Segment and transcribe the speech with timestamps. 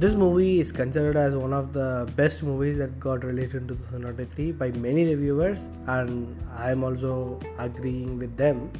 [0.00, 4.52] this movie is considered as one of the best movies that got released in 2023
[4.52, 8.72] by many reviewers, and I am also agreeing with them.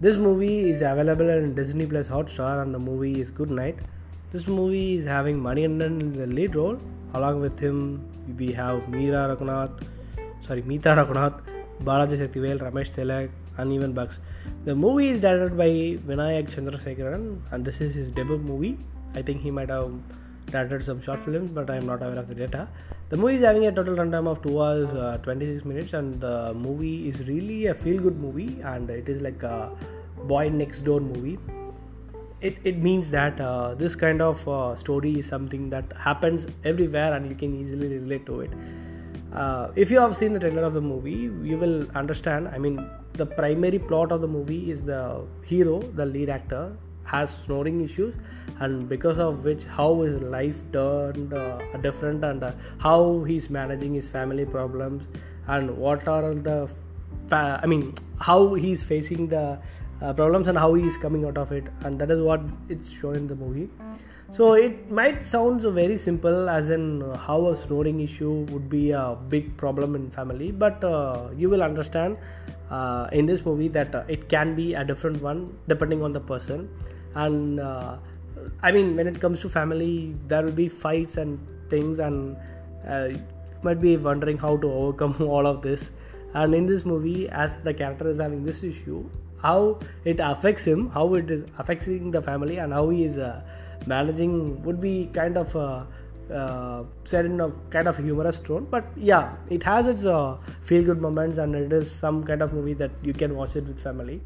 [0.00, 3.78] This movie is available in Disney Plus Hotstar, and the movie is Good Night.
[4.32, 6.78] This movie is having Manikandan in the lead role.
[7.14, 8.04] Along with him,
[8.36, 9.86] we have Meera Raghunath,
[10.40, 11.42] sorry, Meeta Raghunath,
[11.82, 14.18] Balaji Sakthivel, Ramesh Thilak, and even Bucks.
[14.64, 18.76] The movie is directed by Vinayak Chandrasekharan, and this is his debut movie.
[19.14, 19.92] I think he might have
[20.54, 22.68] directed some short films, but I am not aware of the data.
[23.10, 26.54] The movie is having a total runtime of 2 hours uh, 26 minutes, and the
[26.54, 29.58] movie is really a feel good movie, and it is like a
[30.32, 31.38] boy next door movie.
[32.40, 37.14] It, it means that uh, this kind of uh, story is something that happens everywhere
[37.14, 38.50] and you can easily relate to it.
[39.32, 42.48] Uh, if you have seen the trailer of the movie, you will understand.
[42.48, 47.30] I mean, the primary plot of the movie is the hero, the lead actor, has
[47.44, 48.14] snoring issues
[48.60, 53.94] and because of which how his life turned uh, different and uh, how he's managing
[53.94, 55.06] his family problems
[55.48, 56.68] and what are the
[57.28, 59.58] fa- i mean how he's facing the
[60.02, 63.16] uh, problems and how he's coming out of it and that is what it's shown
[63.16, 63.68] in the movie.
[64.30, 68.90] So it might sound so very simple as in how a snoring issue would be
[68.90, 72.16] a big problem in family but uh, you will understand
[72.74, 76.20] uh, in this movie that uh, it can be a different one depending on the
[76.32, 76.68] person.
[77.14, 77.96] And uh,
[78.68, 81.38] i mean when it comes to family there will be fights and
[81.70, 82.36] things and
[82.88, 83.20] uh, you
[83.62, 85.90] might be wondering how to overcome all of this.
[86.34, 89.04] And in this movie as the character is having this issue
[89.44, 93.42] how it affects him how it is affecting the family and how he is uh,
[93.86, 95.54] managing would be kind of
[96.30, 100.84] uh, said in a kind of humorous tone but yeah it has its uh, feel
[100.84, 103.80] good moments and it is some kind of movie that you can watch it with
[103.80, 104.20] family.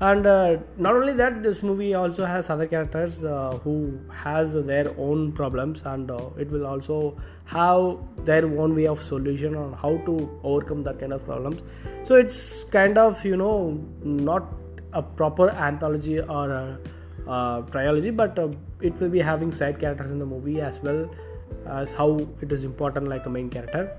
[0.00, 4.94] And uh, not only that this movie also has other characters uh, who has their
[4.96, 9.96] own problems and uh, it will also have their own way of solution on how
[10.06, 11.62] to overcome that kind of problems.
[12.04, 14.44] So it's kind of you know not
[14.92, 16.78] a proper anthology or a
[17.70, 18.48] trilogy but uh,
[18.80, 21.08] it will be having side characters in the movie as well
[21.66, 23.96] as how it is important like a main character.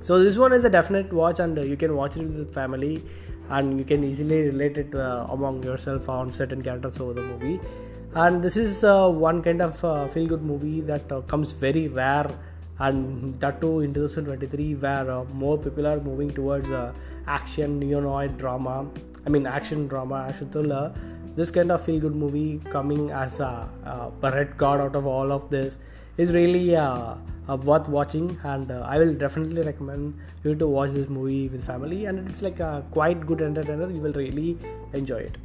[0.00, 3.02] So this one is a definite watch and uh, you can watch it with family
[3.50, 7.60] and you can easily relate it uh, among yourself on certain characters over the movie.
[8.14, 11.88] And this is uh, one kind of uh, feel good movie that uh, comes very
[11.88, 12.30] rare
[12.78, 16.92] and that too in 2023 where uh, more people are moving towards uh,
[17.26, 18.86] action neonoid drama
[19.26, 20.92] i mean action drama action thriller
[21.36, 25.32] this kind of feel good movie coming as a, a red card out of all
[25.32, 25.78] of this
[26.16, 27.14] is really uh,
[27.48, 28.38] uh, worth watching.
[28.42, 32.04] And uh, i will definitely recommend you to watch this movie with family.
[32.06, 33.90] And it's like a quite good entertainer.
[33.90, 34.58] You will really
[34.92, 35.38] enjoy it